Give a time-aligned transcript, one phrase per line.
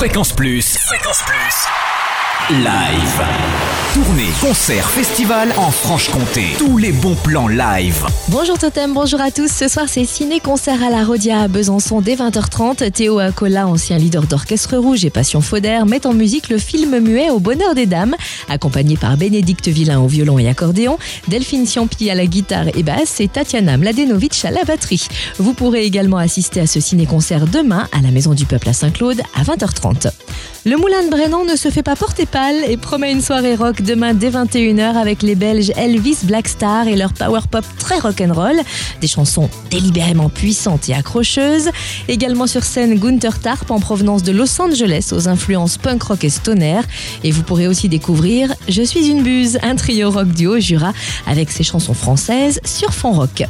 [0.00, 0.78] Fréquence Plus.
[0.78, 2.56] Fréquence Plus.
[2.64, 3.79] Live.
[3.92, 6.44] Tournée, concert, festival en Franche-Comté.
[6.58, 8.06] Tous les bons plans live.
[8.28, 9.50] Bonjour Totem, bonjour à tous.
[9.50, 12.92] Ce soir, c'est ciné-concert à la Rodia à Besançon dès 20h30.
[12.92, 17.30] Théo Acola, ancien leader d'Orchestre Rouge et Passion Fauder, met en musique le film muet
[17.30, 18.14] Au bonheur des dames,
[18.48, 20.96] accompagné par Bénédicte Villain au violon et accordéon,
[21.26, 25.08] Delphine Ciampi à la guitare et basse et Tatiana Mladenovic à la batterie.
[25.38, 29.20] Vous pourrez également assister à ce ciné-concert demain à la Maison du Peuple à Saint-Claude
[29.34, 30.12] à 20h30.
[30.66, 33.79] Le Moulin de Brennan ne se fait pas porter pâle et promet une soirée rock
[33.80, 38.60] demain dès 21h avec les Belges Elvis Blackstar et leur power pop très rock'n'roll.
[39.00, 41.70] Des chansons délibérément puissantes et accrocheuses.
[42.08, 46.30] Également sur scène Gunther Tarp en provenance de Los Angeles aux influences punk rock et
[46.30, 46.80] stoner.
[47.24, 50.92] Et vous pourrez aussi découvrir Je suis une buse, un trio rock duo Jura
[51.26, 53.44] avec ses chansons françaises sur fond rock.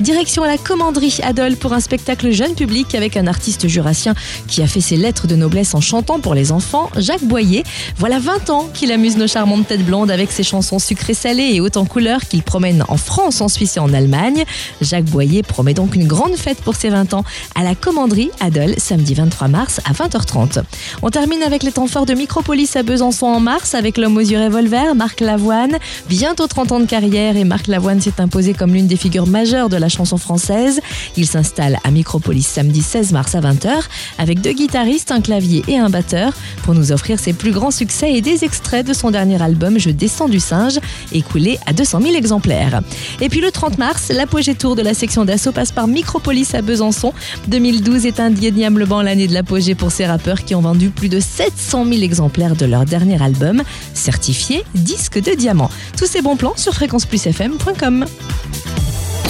[0.00, 4.14] Direction à la commanderie Adol pour un spectacle jeune public avec un artiste jurassien
[4.48, 7.62] qui a fait ses lettres de noblesse en chantant pour les enfants, Jacques Boyer.
[7.96, 11.60] Voilà 20 ans qu'il amuse nos charmantes têtes blondes avec ses chansons sucrées salées et
[11.60, 14.44] hautes en couleurs qu'il promène en France, en Suisse et en Allemagne.
[14.80, 18.74] Jacques Boyer promet donc une grande fête pour ses 20 ans à la commanderie Adol
[18.78, 20.64] samedi 23 mars à 20h30.
[21.02, 24.20] On termine avec les temps forts de Micropolis à Besançon en mars avec l'homme aux
[24.20, 25.78] yeux revolver, Marc Lavoine.
[26.08, 29.68] Bientôt 30 ans de carrière et Marc Lavoine s'est imposé comme l'une des figures majeures
[29.68, 30.80] de la chanson française.
[31.16, 33.70] Il s'installe à Micropolis samedi 16 mars à 20h
[34.16, 36.32] avec deux guitaristes, un clavier et un batteur
[36.62, 39.90] pour nous offrir ses plus grands succès et des extraits de son dernier album Je
[39.90, 40.80] descends du singe,
[41.12, 42.80] écoulé à 200 000 exemplaires.
[43.20, 46.62] Et puis le 30 mars, l'apogée tour de la section d'assaut passe par Micropolis à
[46.62, 47.12] Besançon.
[47.48, 51.84] 2012 est indéniablement l'année de l'apogée pour ces rappeurs qui ont vendu plus de 700
[51.84, 55.70] 000 exemplaires de leur dernier album, certifié disque de diamant.
[55.98, 58.06] Tous ces bons plans sur fréquenceplusfm.com.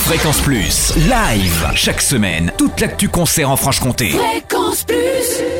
[0.04, 0.92] Fréquence Plus.
[1.08, 1.66] Live.
[1.74, 4.10] Chaque semaine, toute l'actu concert en Franche-Comté.
[4.10, 5.53] Fréquence Plus